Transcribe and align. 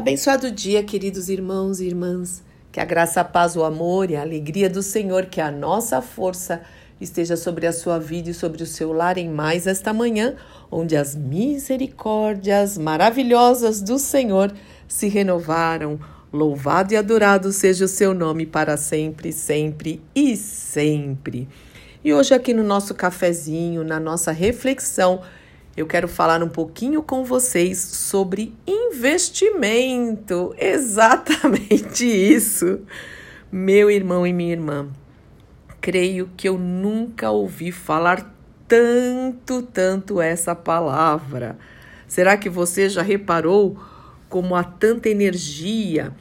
Abençoado 0.00 0.50
dia, 0.50 0.82
queridos 0.82 1.28
irmãos 1.28 1.78
e 1.78 1.84
irmãs. 1.84 2.42
Que 2.72 2.80
a 2.80 2.86
graça, 2.86 3.20
a 3.20 3.24
paz, 3.24 3.54
o 3.54 3.62
amor 3.62 4.10
e 4.10 4.16
a 4.16 4.22
alegria 4.22 4.70
do 4.70 4.82
Senhor, 4.82 5.26
que 5.26 5.42
a 5.42 5.50
nossa 5.50 6.00
força 6.00 6.62
esteja 6.98 7.36
sobre 7.36 7.66
a 7.66 7.72
sua 7.72 7.98
vida 7.98 8.30
e 8.30 8.34
sobre 8.34 8.62
o 8.62 8.66
seu 8.66 8.94
lar 8.94 9.18
em 9.18 9.28
mais 9.28 9.66
esta 9.66 9.92
manhã, 9.92 10.36
onde 10.70 10.96
as 10.96 11.14
misericórdias 11.14 12.78
maravilhosas 12.78 13.82
do 13.82 13.98
Senhor 13.98 14.50
se 14.88 15.06
renovaram. 15.06 16.00
Louvado 16.32 16.94
e 16.94 16.96
adorado 16.96 17.52
seja 17.52 17.84
o 17.84 17.88
seu 17.88 18.14
nome 18.14 18.46
para 18.46 18.78
sempre, 18.78 19.30
sempre 19.34 20.00
e 20.14 20.34
sempre. 20.34 21.46
E 22.02 22.14
hoje, 22.14 22.32
aqui 22.32 22.54
no 22.54 22.64
nosso 22.64 22.94
cafezinho, 22.94 23.84
na 23.84 24.00
nossa 24.00 24.32
reflexão, 24.32 25.20
eu 25.76 25.86
quero 25.86 26.08
falar 26.08 26.42
um 26.42 26.48
pouquinho 26.48 27.02
com 27.02 27.24
vocês 27.24 27.78
sobre 27.78 28.54
investimento. 28.66 30.54
Exatamente 30.58 32.04
isso. 32.04 32.80
Meu 33.50 33.90
irmão 33.90 34.26
e 34.26 34.32
minha 34.32 34.52
irmã, 34.52 34.88
creio 35.80 36.30
que 36.36 36.48
eu 36.48 36.58
nunca 36.58 37.30
ouvi 37.30 37.72
falar 37.72 38.34
tanto, 38.68 39.62
tanto 39.62 40.20
essa 40.20 40.54
palavra. 40.54 41.58
Será 42.06 42.36
que 42.36 42.48
você 42.48 42.88
já 42.88 43.02
reparou 43.02 43.78
como 44.28 44.54
há 44.54 44.62
tanta 44.62 45.08
energia? 45.08 46.12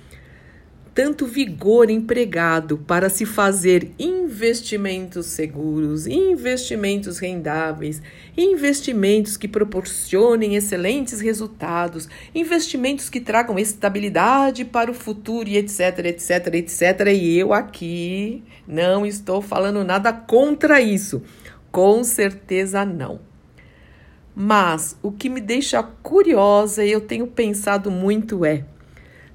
Tanto 1.00 1.26
vigor 1.26 1.90
empregado 1.90 2.78
para 2.80 3.10
se 3.10 3.26
fazer 3.26 3.90
investimentos 3.98 5.28
seguros, 5.28 6.06
investimentos 6.06 7.20
rendáveis, 7.20 8.02
investimentos 8.38 9.38
que 9.38 9.48
proporcionem 9.48 10.58
excelentes 10.58 11.22
resultados, 11.22 12.10
investimentos 12.36 13.10
que 13.10 13.22
tragam 13.22 13.58
estabilidade 13.58 14.66
para 14.66 14.92
o 14.92 14.94
futuro 14.94 15.48
e 15.48 15.56
etc, 15.56 16.00
etc, 16.04 16.56
etc. 16.56 17.08
E 17.14 17.38
eu 17.38 17.54
aqui 17.54 18.44
não 18.68 19.06
estou 19.06 19.42
falando 19.42 19.86
nada 19.86 20.12
contra 20.12 20.82
isso. 20.82 21.24
Com 21.72 22.04
certeza 22.04 22.84
não. 22.84 23.22
Mas 24.36 24.98
o 25.02 25.14
que 25.14 25.30
me 25.30 25.40
deixa 25.40 25.82
curiosa 25.82 26.84
e 26.84 26.92
eu 26.92 27.00
tenho 27.00 27.26
pensado 27.26 27.90
muito 27.90 28.44
é 28.44 28.66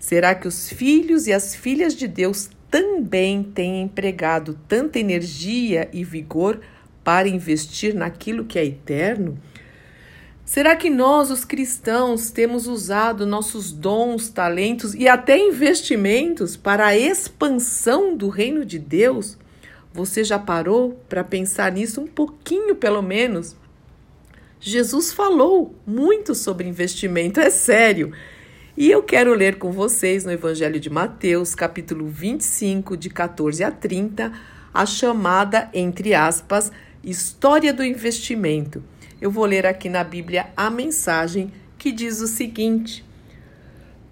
Será 0.05 0.35
que 0.35 0.47
os 0.47 0.69
filhos 0.69 1.27
e 1.27 1.33
as 1.33 1.55
filhas 1.55 1.95
de 1.95 2.07
Deus 2.07 2.51
também 2.71 3.43
têm 3.43 3.81
empregado 3.81 4.53
tanta 4.69 4.99
energia 4.99 5.89
e 5.95 6.05
vigor 6.05 6.61
para 7.03 7.27
investir 7.27 7.95
naquilo 7.95 8.45
que 8.45 8.59
é 8.59 8.67
eterno? 8.67 9.39
Será 10.45 10.77
que 10.77 10.91
nós, 10.91 11.31
os 11.31 11.43
cristãos, 11.43 12.31
temos 12.31 12.67
usado 12.67 13.25
nossos 13.25 13.73
dons, 13.73 14.29
talentos 14.29 14.93
e 14.95 15.09
até 15.09 15.39
investimentos 15.39 16.55
para 16.55 16.89
a 16.89 16.95
expansão 16.99 18.15
do 18.15 18.29
reino 18.29 18.63
de 18.63 18.79
Deus? 18.79 19.39
Você 19.91 20.23
já 20.23 20.39
parou 20.39 21.03
para 21.09 21.25
pensar 21.25 21.73
nisso 21.73 22.03
um 22.03 22.07
pouquinho, 22.07 22.77
pelo 22.77 23.01
menos? 23.01 23.57
Jesus 24.61 25.15
falou 25.15 25.75
muito 25.87 26.35
sobre 26.35 26.69
investimento, 26.69 27.41
é 27.41 27.49
sério. 27.49 28.13
E 28.77 28.91
eu 28.91 29.05
quero 29.05 29.33
ler 29.35 29.57
com 29.57 29.71
vocês 29.71 30.25
no 30.25 30.33
Evangelho 30.33 30.81
de 30.81 30.91
Mateus, 30.91 31.55
capítulo 31.55 32.09
25, 32.09 32.97
de 32.97 33.09
14 33.09 33.63
a 33.63 33.71
30, 33.71 34.33
a 34.75 34.85
chamada, 34.85 35.71
entre 35.73 36.13
aspas, 36.13 36.73
história 37.01 37.73
do 37.73 37.85
investimento. 37.85 38.83
Eu 39.21 39.31
vou 39.31 39.45
ler 39.45 39.65
aqui 39.65 39.89
na 39.89 40.03
Bíblia 40.03 40.49
a 40.57 40.71
mensagem 40.71 41.53
que 41.79 41.93
diz 41.93 42.21
o 42.21 42.27
seguinte: 42.27 43.05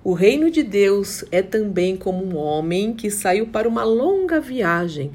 O 0.05 0.13
reino 0.13 0.49
de 0.49 0.63
Deus 0.63 1.25
é 1.33 1.43
também 1.43 1.97
como 1.97 2.25
um 2.25 2.37
homem 2.37 2.95
que 2.95 3.11
saiu 3.11 3.49
para 3.49 3.69
uma 3.69 3.83
longa 3.83 4.41
viagem. 4.41 5.11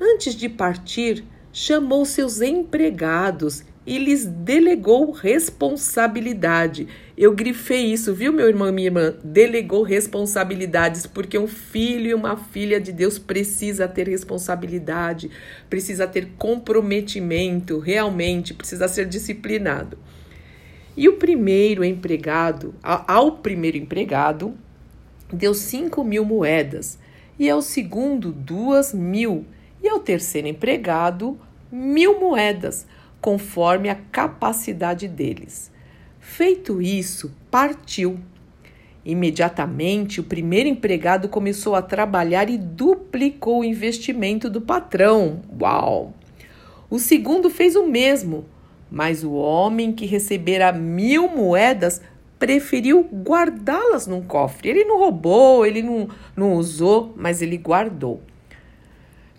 Antes 0.00 0.32
de 0.32 0.48
partir, 0.48 1.24
chamou 1.52 2.04
seus 2.04 2.40
empregados 2.40 3.64
e 3.86 3.98
lhes 3.98 4.24
delegou 4.24 5.10
responsabilidade. 5.10 6.86
Eu 7.16 7.34
grifei 7.34 7.92
isso, 7.92 8.14
viu, 8.14 8.32
meu 8.32 8.48
irmão 8.48 8.68
e 8.68 8.72
minha 8.72 8.86
irmã? 8.86 9.14
Delegou 9.24 9.82
responsabilidades, 9.82 11.06
porque 11.06 11.36
um 11.38 11.48
filho 11.48 12.10
e 12.10 12.14
uma 12.14 12.36
filha 12.36 12.80
de 12.80 12.92
Deus 12.92 13.18
precisa 13.18 13.88
ter 13.88 14.08
responsabilidade, 14.08 15.30
precisa 15.68 16.06
ter 16.06 16.30
comprometimento, 16.38 17.78
realmente, 17.78 18.54
precisa 18.54 18.86
ser 18.86 19.06
disciplinado. 19.06 19.98
E 20.96 21.08
o 21.08 21.16
primeiro 21.16 21.84
empregado, 21.84 22.74
ao 22.82 23.38
primeiro 23.38 23.78
empregado, 23.78 24.54
deu 25.32 25.54
cinco 25.54 26.04
mil 26.04 26.24
moedas, 26.24 26.98
e 27.38 27.48
ao 27.50 27.62
segundo, 27.62 28.30
duas 28.30 28.94
mil, 28.94 29.44
e 29.82 29.88
ao 29.88 29.98
terceiro 29.98 30.46
empregado, 30.46 31.38
mil 31.70 32.20
moedas 32.20 32.86
conforme 33.22 33.88
a 33.88 33.94
capacidade 33.94 35.06
deles. 35.06 35.70
Feito 36.18 36.82
isso, 36.82 37.32
partiu. 37.50 38.18
Imediatamente, 39.04 40.20
o 40.20 40.24
primeiro 40.24 40.68
empregado 40.68 41.28
começou 41.28 41.74
a 41.74 41.82
trabalhar 41.82 42.50
e 42.50 42.58
duplicou 42.58 43.60
o 43.60 43.64
investimento 43.64 44.50
do 44.50 44.60
patrão. 44.60 45.40
Uau! 45.60 46.12
O 46.90 46.98
segundo 46.98 47.48
fez 47.48 47.74
o 47.74 47.86
mesmo, 47.86 48.44
mas 48.90 49.24
o 49.24 49.32
homem 49.32 49.92
que 49.92 50.04
recebera 50.04 50.72
mil 50.72 51.28
moedas 51.28 52.02
preferiu 52.38 53.02
guardá-las 53.02 54.06
num 54.06 54.20
cofre. 54.20 54.68
Ele 54.68 54.84
não 54.84 54.98
roubou, 54.98 55.64
ele 55.64 55.80
não, 55.80 56.08
não 56.36 56.54
usou, 56.54 57.14
mas 57.16 57.40
ele 57.40 57.56
guardou. 57.56 58.20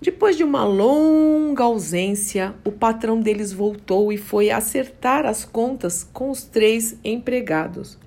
Depois 0.04 0.36
de 0.36 0.44
uma 0.44 0.66
longa 0.66 1.64
ausência, 1.64 2.54
o 2.66 2.72
patrão 2.74 3.22
deles 3.22 3.54
voltou 3.54 4.12
e 4.12 4.18
foi 4.18 4.52
acertar 4.52 5.26
as 5.26 5.46
contas 5.46 6.04
com 6.04 6.30
os 6.30 6.44
três 6.44 6.98
empregados. 7.06 7.98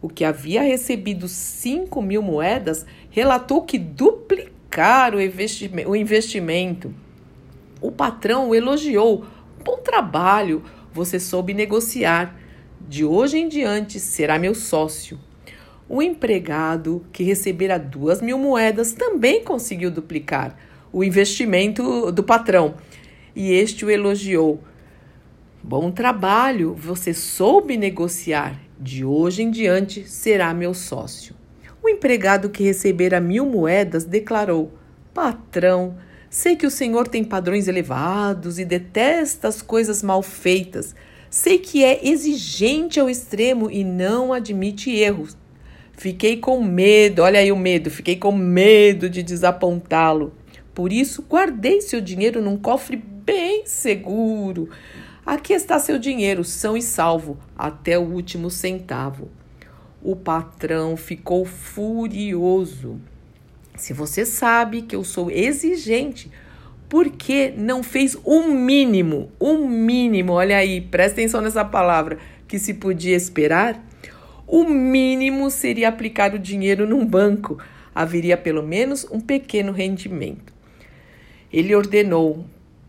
O 0.00 0.08
que 0.08 0.24
havia 0.24 0.62
recebido 0.62 1.26
cinco 1.26 2.00
mil 2.00 2.22
moedas 2.22 2.86
relatou 3.10 3.62
que 3.62 3.76
duplicaram 3.76 5.18
o 5.18 5.96
investimento. 5.96 6.94
O 7.80 7.90
patrão 7.90 8.50
o 8.50 8.54
elogiou. 8.54 9.26
Bom 9.64 9.78
trabalho, 9.78 10.62
você 10.92 11.18
soube 11.18 11.52
negociar. 11.52 12.38
De 12.80 13.04
hoje 13.04 13.38
em 13.38 13.48
diante 13.48 13.98
será 13.98 14.38
meu 14.38 14.54
sócio. 14.54 15.18
O 15.88 16.00
empregado, 16.00 17.04
que 17.12 17.24
recebera 17.24 17.80
duas 17.80 18.22
mil 18.22 18.38
moedas, 18.38 18.92
também 18.92 19.42
conseguiu 19.42 19.90
duplicar 19.90 20.56
o 20.92 21.02
investimento 21.02 22.12
do 22.12 22.22
patrão. 22.22 22.74
E 23.34 23.50
este 23.52 23.84
o 23.84 23.90
elogiou. 23.90 24.62
Bom 25.62 25.90
trabalho, 25.90 26.74
você 26.74 27.14
soube 27.14 27.76
negociar. 27.76 28.60
De 28.78 29.04
hoje 29.04 29.42
em 29.42 29.50
diante 29.50 30.08
será 30.08 30.52
meu 30.52 30.74
sócio. 30.74 31.36
O 31.82 31.88
empregado 31.88 32.50
que 32.50 32.64
recebera 32.64 33.20
mil 33.20 33.46
moedas 33.46 34.04
declarou: 34.04 34.72
Patrão, 35.14 35.96
sei 36.28 36.56
que 36.56 36.66
o 36.66 36.70
senhor 36.70 37.06
tem 37.06 37.22
padrões 37.22 37.68
elevados 37.68 38.58
e 38.58 38.64
detesta 38.64 39.48
as 39.48 39.62
coisas 39.62 40.02
mal 40.02 40.20
feitas. 40.20 40.94
Sei 41.30 41.58
que 41.58 41.84
é 41.84 42.06
exigente 42.06 43.00
ao 43.00 43.08
extremo 43.08 43.70
e 43.70 43.84
não 43.84 44.32
admite 44.32 44.90
erros. 44.90 45.36
Fiquei 45.92 46.36
com 46.36 46.62
medo, 46.62 47.22
olha 47.22 47.38
aí 47.38 47.52
o 47.52 47.56
medo, 47.56 47.90
fiquei 47.90 48.16
com 48.16 48.32
medo 48.32 49.08
de 49.08 49.22
desapontá-lo. 49.22 50.32
Por 50.74 50.92
isso, 50.92 51.22
guardei 51.22 51.80
seu 51.80 52.00
dinheiro 52.00 52.40
num 52.40 52.56
cofre 52.56 52.96
bem 52.96 53.66
seguro. 53.66 54.68
Aqui 55.24 55.52
está 55.52 55.78
seu 55.78 55.98
dinheiro, 55.98 56.42
são 56.42 56.76
e 56.76 56.82
salvo, 56.82 57.38
até 57.56 57.98
o 57.98 58.02
último 58.02 58.50
centavo. 58.50 59.30
O 60.02 60.16
patrão 60.16 60.96
ficou 60.96 61.44
furioso. 61.44 63.00
Se 63.76 63.92
você 63.92 64.26
sabe 64.26 64.82
que 64.82 64.96
eu 64.96 65.04
sou 65.04 65.30
exigente, 65.30 66.30
por 66.88 67.08
que 67.08 67.52
não 67.56 67.82
fez 67.82 68.16
um 68.26 68.52
mínimo? 68.52 69.30
Um 69.40 69.68
mínimo, 69.68 70.32
olha 70.32 70.56
aí, 70.56 70.80
presta 70.80 71.20
atenção 71.20 71.40
nessa 71.40 71.64
palavra, 71.64 72.18
que 72.48 72.58
se 72.58 72.74
podia 72.74 73.16
esperar? 73.16 73.82
O 74.46 74.64
mínimo 74.64 75.50
seria 75.50 75.88
aplicar 75.88 76.34
o 76.34 76.38
dinheiro 76.38 76.86
num 76.86 77.06
banco. 77.06 77.58
Haveria 77.94 78.36
pelo 78.36 78.62
menos 78.62 79.06
um 79.10 79.20
pequeno 79.20 79.72
rendimento. 79.72 80.51
Ele 81.52 81.74
ordenou: 81.74 82.44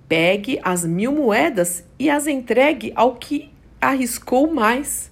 pegue 0.08 0.60
as 0.64 0.86
mil 0.86 1.12
moedas 1.12 1.84
e 2.00 2.10
as 2.10 2.28
entregue 2.28 2.94
ao 2.96 3.16
que 3.16 3.52
arriscou 3.82 4.52
mais. 4.52 5.12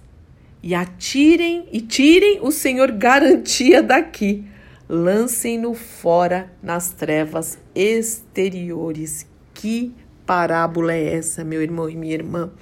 E 0.62 0.76
atirem 0.76 1.68
e 1.72 1.80
tirem 1.80 2.38
o 2.40 2.52
Senhor 2.52 2.92
garantia 2.92 3.82
daqui. 3.82 4.44
Lancem-no 4.88 5.74
fora 5.74 6.52
nas 6.62 6.90
trevas 6.90 7.58
exteriores. 7.74 9.26
Que 9.52 9.92
parábola 10.24 10.92
é 10.92 11.16
essa, 11.16 11.42
meu 11.42 11.60
irmão 11.62 11.90
e 11.90 11.96
minha 11.96 12.14
irmã? 12.14 12.52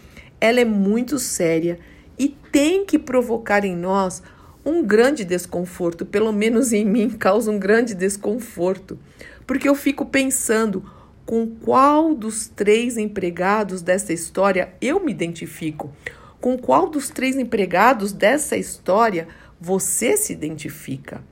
Ela 0.41 0.61
é 0.61 0.65
muito 0.65 1.19
séria 1.19 1.79
e 2.19 2.29
tem 2.29 2.87
que 2.87 2.99
provocar 2.99 3.65
em 3.65 3.77
nós 3.77 4.23
um 4.65 4.83
grande 4.83 5.25
desconforto, 5.25 6.05
pelo 6.05 6.33
menos 6.33 6.73
em 6.73 6.85
mim, 6.85 7.11
causa 7.19 7.51
um 7.51 7.59
grande 7.59 7.95
desconforto, 7.95 8.99
porque 9.47 9.69
eu 9.69 9.75
fico 9.75 10.07
pensando 10.07 10.85
com 11.25 11.47
qual 11.47 12.15
dos 12.15 12.49
três 12.49 12.97
empregados 12.97 13.83
dessa 13.83 14.13
história 14.13 14.73
eu 14.81 14.99
me 15.05 15.13
identifico, 15.13 15.93
com 16.41 16.59
qual 16.59 16.89
dos 16.89 17.11
três 17.11 17.37
empregados 17.37 18.13
dessa 18.13 18.57
história 18.57 19.29
você 19.61 20.17
se 20.17 20.33
identifica. 20.33 21.23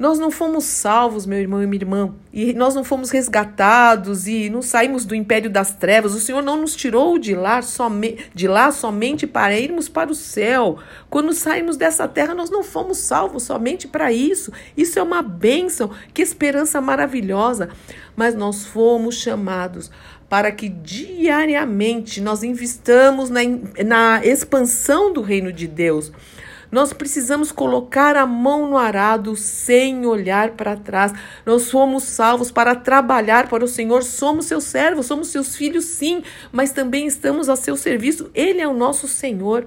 Nós 0.00 0.18
não 0.18 0.30
fomos 0.30 0.64
salvos, 0.64 1.26
meu 1.26 1.38
irmão 1.38 1.62
e 1.62 1.66
minha 1.66 1.82
irmã, 1.82 2.14
e 2.32 2.54
nós 2.54 2.74
não 2.74 2.82
fomos 2.82 3.10
resgatados 3.10 4.26
e 4.26 4.48
não 4.48 4.62
saímos 4.62 5.04
do 5.04 5.14
império 5.14 5.50
das 5.50 5.74
trevas. 5.74 6.14
O 6.14 6.18
Senhor 6.18 6.42
não 6.42 6.56
nos 6.56 6.74
tirou 6.74 7.18
de 7.18 7.34
lá, 7.34 7.60
some, 7.60 8.16
de 8.34 8.48
lá 8.48 8.72
somente 8.72 9.26
para 9.26 9.58
irmos 9.58 9.90
para 9.90 10.10
o 10.10 10.14
céu. 10.14 10.78
Quando 11.10 11.34
saímos 11.34 11.76
dessa 11.76 12.08
terra, 12.08 12.34
nós 12.34 12.48
não 12.48 12.62
fomos 12.62 12.96
salvos 12.96 13.42
somente 13.42 13.86
para 13.86 14.10
isso. 14.10 14.50
Isso 14.74 14.98
é 14.98 15.02
uma 15.02 15.20
bênção, 15.20 15.90
que 16.14 16.22
esperança 16.22 16.80
maravilhosa. 16.80 17.68
Mas 18.16 18.34
nós 18.34 18.64
fomos 18.64 19.16
chamados 19.16 19.90
para 20.30 20.50
que 20.50 20.70
diariamente 20.70 22.22
nós 22.22 22.42
investamos 22.42 23.28
na, 23.28 23.40
na 23.84 24.24
expansão 24.24 25.12
do 25.12 25.20
reino 25.20 25.52
de 25.52 25.66
Deus. 25.66 26.10
Nós 26.70 26.92
precisamos 26.92 27.50
colocar 27.50 28.16
a 28.16 28.24
mão 28.24 28.68
no 28.68 28.76
arado 28.76 29.34
sem 29.34 30.06
olhar 30.06 30.52
para 30.52 30.76
trás. 30.76 31.12
Nós 31.44 31.70
fomos 31.70 32.04
salvos 32.04 32.50
para 32.52 32.76
trabalhar 32.76 33.48
para 33.48 33.64
o 33.64 33.68
Senhor. 33.68 34.04
Somos 34.04 34.46
seus 34.46 34.64
servos, 34.64 35.06
somos 35.06 35.28
seus 35.28 35.56
filhos, 35.56 35.84
sim, 35.84 36.22
mas 36.52 36.70
também 36.70 37.06
estamos 37.06 37.48
a 37.48 37.56
seu 37.56 37.76
serviço. 37.76 38.30
Ele 38.34 38.60
é 38.60 38.68
o 38.68 38.74
nosso 38.74 39.08
Senhor. 39.08 39.66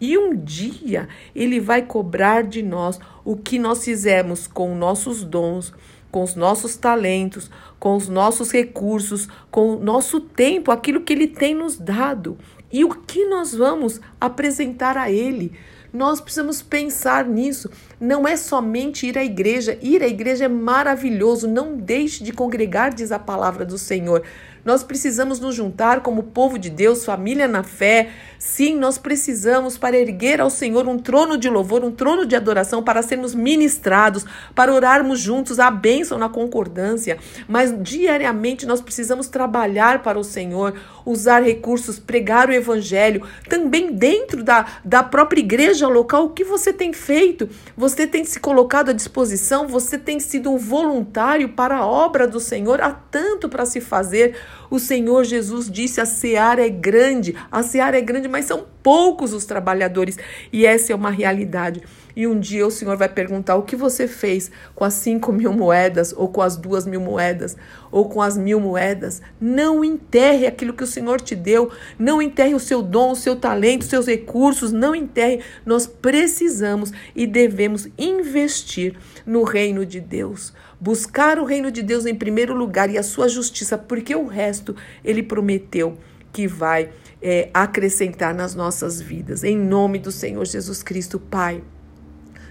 E 0.00 0.16
um 0.16 0.34
dia 0.34 1.08
ele 1.34 1.60
vai 1.60 1.82
cobrar 1.82 2.42
de 2.42 2.62
nós 2.62 2.98
o 3.24 3.36
que 3.36 3.58
nós 3.58 3.84
fizemos 3.84 4.46
com 4.46 4.74
nossos 4.74 5.22
dons, 5.22 5.74
com 6.10 6.22
os 6.22 6.34
nossos 6.34 6.74
talentos, 6.74 7.50
com 7.78 7.96
os 7.96 8.08
nossos 8.08 8.50
recursos, 8.50 9.28
com 9.50 9.76
o 9.76 9.78
nosso 9.78 10.18
tempo, 10.18 10.72
aquilo 10.72 11.02
que 11.02 11.12
ele 11.12 11.28
tem 11.28 11.54
nos 11.54 11.78
dado. 11.78 12.38
E 12.72 12.84
o 12.84 12.88
que 12.88 13.26
nós 13.26 13.54
vamos 13.54 14.00
apresentar 14.20 14.96
a 14.96 15.10
ele? 15.10 15.52
Nós 15.92 16.20
precisamos 16.20 16.62
pensar 16.62 17.24
nisso. 17.24 17.70
Não 18.00 18.26
é 18.26 18.36
somente 18.36 19.06
ir 19.06 19.18
à 19.18 19.24
igreja. 19.24 19.78
Ir 19.82 20.02
à 20.02 20.06
igreja 20.06 20.44
é 20.44 20.48
maravilhoso. 20.48 21.48
Não 21.48 21.76
deixe 21.76 22.22
de 22.22 22.32
congregar, 22.32 22.94
diz 22.94 23.10
a 23.12 23.18
palavra 23.18 23.64
do 23.64 23.76
Senhor. 23.76 24.22
Nós 24.64 24.82
precisamos 24.82 25.40
nos 25.40 25.54
juntar 25.54 26.00
como 26.00 26.22
povo 26.22 26.58
de 26.58 26.68
Deus, 26.68 27.04
família 27.04 27.48
na 27.48 27.62
fé. 27.62 28.10
Sim, 28.38 28.76
nós 28.76 28.98
precisamos 28.98 29.78
para 29.78 29.98
erguer 29.98 30.40
ao 30.40 30.50
Senhor 30.50 30.86
um 30.86 30.98
trono 30.98 31.38
de 31.38 31.48
louvor, 31.48 31.82
um 31.82 31.90
trono 31.90 32.26
de 32.26 32.36
adoração, 32.36 32.82
para 32.82 33.02
sermos 33.02 33.34
ministrados, 33.34 34.24
para 34.54 34.72
orarmos 34.72 35.18
juntos 35.18 35.58
a 35.58 35.70
bênção 35.70 36.18
na 36.18 36.28
concordância. 36.28 37.18
Mas 37.48 37.74
diariamente 37.82 38.66
nós 38.66 38.80
precisamos 38.80 39.28
trabalhar 39.28 40.02
para 40.02 40.18
o 40.18 40.24
Senhor, 40.24 40.74
usar 41.04 41.42
recursos, 41.42 41.98
pregar 41.98 42.48
o 42.48 42.52
evangelho, 42.52 43.26
também 43.48 43.92
dentro 43.92 44.42
da, 44.42 44.66
da 44.84 45.02
própria 45.02 45.40
igreja 45.40 45.88
local. 45.88 46.24
O 46.26 46.30
que 46.30 46.44
você 46.44 46.72
tem 46.72 46.92
feito? 46.92 47.48
Você 47.76 48.06
tem 48.06 48.24
se 48.24 48.40
colocado 48.40 48.90
à 48.90 48.92
disposição? 48.92 49.66
Você 49.68 49.98
tem 49.98 50.20
sido 50.20 50.50
um 50.50 50.58
voluntário 50.58 51.50
para 51.50 51.76
a 51.76 51.86
obra 51.86 52.26
do 52.26 52.40
Senhor? 52.40 52.80
Há 52.80 52.90
tanto 52.90 53.48
para 53.48 53.66
se 53.66 53.80
fazer. 53.80 54.36
O 54.70 54.78
Senhor 54.78 55.24
Jesus 55.24 55.70
disse: 55.70 56.00
a 56.00 56.06
seara 56.06 56.64
é 56.64 56.70
grande, 56.70 57.34
a 57.50 57.62
seara 57.62 57.98
é 57.98 58.00
grande, 58.00 58.28
mas 58.28 58.44
são 58.44 58.64
poucos 58.82 59.32
os 59.32 59.44
trabalhadores. 59.44 60.16
E 60.52 60.64
essa 60.64 60.92
é 60.92 60.96
uma 60.96 61.10
realidade. 61.10 61.82
E 62.14 62.26
um 62.26 62.38
dia 62.38 62.66
o 62.66 62.70
Senhor 62.70 62.96
vai 62.96 63.08
perguntar 63.08 63.56
o 63.56 63.62
que 63.62 63.76
você 63.76 64.06
fez 64.06 64.50
com 64.74 64.84
as 64.84 64.94
cinco 64.94 65.32
mil 65.32 65.52
moedas, 65.52 66.12
ou 66.16 66.28
com 66.28 66.42
as 66.42 66.56
duas 66.56 66.86
mil 66.86 67.00
moedas, 67.00 67.56
ou 67.90 68.08
com 68.08 68.20
as 68.20 68.36
mil 68.36 68.60
moedas. 68.60 69.22
Não 69.40 69.84
enterre 69.84 70.46
aquilo 70.46 70.72
que 70.72 70.84
o 70.84 70.88
Senhor 70.88 71.20
te 71.20 71.34
deu. 71.34 71.70
Não 71.98 72.20
enterre 72.20 72.54
o 72.54 72.60
seu 72.60 72.82
dom, 72.82 73.12
o 73.12 73.16
seu 73.16 73.36
talento, 73.36 73.82
os 73.82 73.88
seus 73.88 74.06
recursos. 74.06 74.72
Não 74.72 74.94
enterre. 74.94 75.40
Nós 75.64 75.86
precisamos 75.86 76.92
e 77.14 77.26
devemos 77.26 77.88
investir 77.98 78.96
no 79.24 79.42
reino 79.42 79.86
de 79.86 80.00
Deus. 80.00 80.52
Buscar 80.80 81.38
o 81.38 81.44
reino 81.44 81.70
de 81.70 81.82
Deus 81.82 82.06
em 82.06 82.14
primeiro 82.14 82.54
lugar 82.54 82.88
e 82.88 82.96
a 82.96 83.02
sua 83.02 83.28
justiça, 83.28 83.76
porque 83.76 84.14
o 84.14 84.26
resto 84.26 84.74
ele 85.04 85.22
prometeu 85.22 85.98
que 86.32 86.46
vai 86.46 86.90
é, 87.20 87.50
acrescentar 87.52 88.34
nas 88.34 88.54
nossas 88.54 89.00
vidas. 89.00 89.44
Em 89.44 89.56
nome 89.56 89.98
do 89.98 90.10
Senhor 90.10 90.46
Jesus 90.46 90.82
Cristo, 90.82 91.18
Pai. 91.18 91.62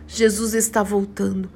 Jesus 0.09 0.53
está 0.55 0.81
voltando 0.81 1.49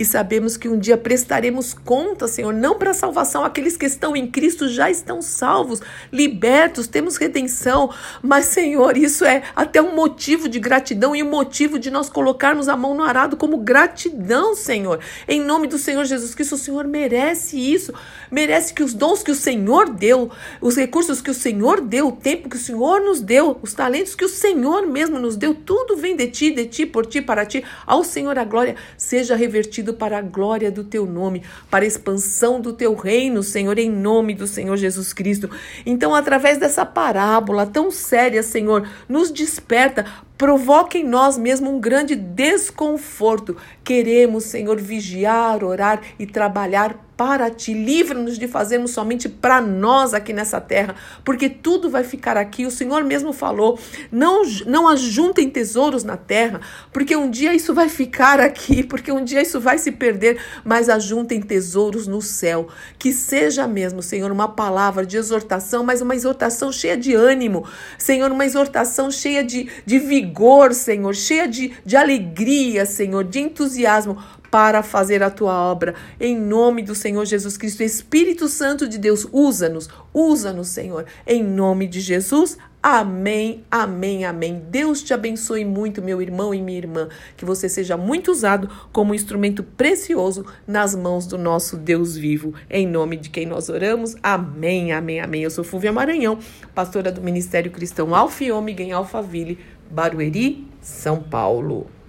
e 0.00 0.04
sabemos 0.04 0.56
que 0.56 0.66
um 0.66 0.78
dia 0.78 0.96
prestaremos 0.96 1.74
conta, 1.74 2.26
Senhor, 2.26 2.54
não 2.54 2.78
para 2.78 2.92
a 2.92 2.94
salvação, 2.94 3.44
aqueles 3.44 3.76
que 3.76 3.84
estão 3.84 4.16
em 4.16 4.26
Cristo 4.26 4.66
já 4.66 4.90
estão 4.90 5.20
salvos, 5.20 5.82
libertos, 6.10 6.86
temos 6.86 7.18
redenção, 7.18 7.92
mas, 8.22 8.46
Senhor, 8.46 8.96
isso 8.96 9.26
é 9.26 9.42
até 9.54 9.82
um 9.82 9.94
motivo 9.94 10.48
de 10.48 10.58
gratidão 10.58 11.14
e 11.14 11.22
um 11.22 11.28
motivo 11.28 11.78
de 11.78 11.90
nós 11.90 12.08
colocarmos 12.08 12.66
a 12.66 12.78
mão 12.78 12.94
no 12.94 13.02
arado 13.02 13.36
como 13.36 13.58
gratidão, 13.58 14.54
Senhor. 14.54 15.00
Em 15.28 15.38
nome 15.38 15.66
do 15.66 15.76
Senhor 15.76 16.06
Jesus 16.06 16.34
Cristo, 16.34 16.54
o 16.54 16.58
Senhor 16.58 16.86
merece 16.86 17.58
isso, 17.58 17.92
merece 18.30 18.72
que 18.72 18.82
os 18.82 18.94
dons 18.94 19.22
que 19.22 19.30
o 19.30 19.34
Senhor 19.34 19.90
deu, 19.90 20.30
os 20.62 20.76
recursos 20.76 21.20
que 21.20 21.30
o 21.30 21.34
Senhor 21.34 21.80
deu, 21.82 22.08
o 22.08 22.12
tempo 22.12 22.48
que 22.48 22.56
o 22.56 22.60
Senhor 22.60 23.02
nos 23.02 23.20
deu, 23.20 23.58
os 23.60 23.74
talentos 23.74 24.14
que 24.14 24.24
o 24.24 24.28
Senhor 24.30 24.86
mesmo 24.86 25.18
nos 25.18 25.36
deu, 25.36 25.54
tudo 25.54 25.94
vem 25.94 26.16
de 26.16 26.28
ti, 26.28 26.50
de 26.50 26.64
ti, 26.64 26.86
por 26.86 27.04
ti, 27.04 27.20
para 27.20 27.44
ti. 27.44 27.62
Ao 27.86 27.99
Senhor 28.04 28.38
a 28.38 28.44
glória 28.44 28.76
seja 28.96 29.36
revertida 29.36 29.92
para 29.92 30.18
a 30.18 30.22
glória 30.22 30.70
do 30.70 30.84
teu 30.84 31.06
nome, 31.06 31.42
para 31.70 31.84
a 31.84 31.88
expansão 31.88 32.60
do 32.60 32.72
teu 32.72 32.94
reino, 32.94 33.42
Senhor, 33.42 33.78
em 33.78 33.90
nome 33.90 34.34
do 34.34 34.46
Senhor 34.46 34.76
Jesus 34.76 35.12
Cristo. 35.12 35.50
Então, 35.84 36.14
através 36.14 36.58
dessa 36.58 36.84
parábola 36.84 37.66
tão 37.66 37.90
séria, 37.90 38.42
Senhor, 38.42 38.88
nos 39.08 39.30
desperta 39.30 40.04
provoca 40.40 40.96
em 40.96 41.04
nós 41.04 41.36
mesmo 41.36 41.70
um 41.70 41.78
grande 41.78 42.16
desconforto. 42.16 43.58
Queremos, 43.84 44.44
Senhor, 44.44 44.80
vigiar, 44.80 45.62
orar 45.62 46.00
e 46.18 46.24
trabalhar 46.24 46.96
para 47.20 47.50
ti. 47.50 47.74
Livra-nos 47.74 48.38
de 48.38 48.48
fazermos 48.48 48.92
somente 48.92 49.28
para 49.28 49.60
nós 49.60 50.14
aqui 50.14 50.32
nessa 50.32 50.58
terra, 50.58 50.94
porque 51.22 51.50
tudo 51.50 51.90
vai 51.90 52.02
ficar 52.02 52.34
aqui. 52.34 52.64
O 52.64 52.70
Senhor 52.70 53.04
mesmo 53.04 53.30
falou: 53.30 53.78
não, 54.10 54.40
não 54.64 54.88
ajuntem 54.88 55.50
tesouros 55.50 56.02
na 56.02 56.16
terra, 56.16 56.62
porque 56.90 57.14
um 57.14 57.28
dia 57.28 57.52
isso 57.52 57.74
vai 57.74 57.90
ficar 57.90 58.40
aqui, 58.40 58.82
porque 58.88 59.12
um 59.12 59.22
dia 59.22 59.42
isso 59.42 59.60
vai 59.60 59.76
se 59.76 59.92
perder, 59.92 60.40
mas 60.64 60.88
ajuntem 60.88 61.42
tesouros 61.42 62.06
no 62.06 62.22
céu. 62.22 62.68
Que 62.98 63.12
seja 63.12 63.68
mesmo, 63.68 64.02
Senhor, 64.02 64.32
uma 64.32 64.48
palavra 64.48 65.04
de 65.04 65.18
exortação, 65.18 65.84
mas 65.84 66.00
uma 66.00 66.14
exortação 66.14 66.72
cheia 66.72 66.96
de 66.96 67.12
ânimo, 67.12 67.66
Senhor, 67.98 68.32
uma 68.32 68.46
exortação 68.46 69.10
cheia 69.10 69.44
de, 69.44 69.68
de 69.84 69.98
vigor, 69.98 70.72
Senhor, 70.72 71.14
cheia 71.14 71.46
de, 71.46 71.70
de 71.84 71.98
alegria, 71.98 72.86
Senhor, 72.86 73.24
de 73.24 73.40
entusiasmo 73.40 74.16
para 74.50 74.82
fazer 74.82 75.22
a 75.22 75.30
tua 75.30 75.54
obra. 75.54 75.94
Em 76.18 76.38
nome 76.38 76.82
do 76.82 76.94
Senhor 76.94 77.24
Jesus 77.24 77.56
Cristo, 77.56 77.82
Espírito 77.82 78.48
Santo 78.48 78.88
de 78.88 78.98
Deus, 78.98 79.26
usa-nos, 79.32 79.88
usa-nos, 80.12 80.68
Senhor. 80.68 81.06
Em 81.26 81.42
nome 81.42 81.86
de 81.86 82.00
Jesus, 82.00 82.58
Amém, 82.82 83.62
amém, 83.70 84.24
amém. 84.24 84.62
Deus 84.70 85.02
te 85.02 85.12
abençoe 85.12 85.66
muito, 85.66 86.00
meu 86.00 86.22
irmão 86.22 86.54
e 86.54 86.62
minha 86.62 86.78
irmã. 86.78 87.10
Que 87.36 87.44
você 87.44 87.68
seja 87.68 87.94
muito 87.94 88.30
usado 88.30 88.70
como 88.90 89.12
um 89.12 89.14
instrumento 89.14 89.62
precioso 89.62 90.46
nas 90.66 90.94
mãos 90.94 91.26
do 91.26 91.36
nosso 91.36 91.76
Deus 91.76 92.16
vivo. 92.16 92.54
Em 92.70 92.86
nome 92.86 93.18
de 93.18 93.28
quem 93.28 93.44
nós 93.44 93.68
oramos. 93.68 94.16
Amém, 94.22 94.92
amém, 94.92 95.20
amém. 95.20 95.42
Eu 95.42 95.50
sou 95.50 95.62
Fúvia 95.62 95.92
Maranhão, 95.92 96.38
pastora 96.74 97.12
do 97.12 97.20
Ministério 97.20 97.70
Cristão 97.70 98.14
Alfa 98.14 98.44
e 98.44 98.50
Ômega 98.50 98.82
em 98.82 98.92
Alphaville, 98.92 99.58
Barueri, 99.90 100.66
São 100.80 101.22
Paulo. 101.22 101.99